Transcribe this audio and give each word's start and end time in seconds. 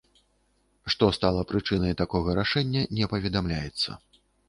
Што 0.93 1.09
стала 1.17 1.45
прычынай 1.53 1.93
такога 2.01 2.37
рашэння, 2.41 2.81
не 3.01 3.05
паведамляецца. 3.15 3.89